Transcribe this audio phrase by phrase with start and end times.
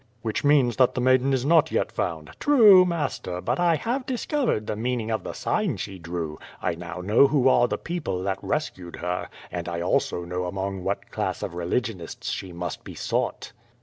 [0.23, 4.65] "Which means that the maiden is not yet found?" "True, master, but I have discovered
[4.65, 6.39] the meaning of the sign she drew.
[6.59, 10.83] I now know who are the people that rescued her, and I also know among
[10.83, 13.51] what class of religionists she must be sought."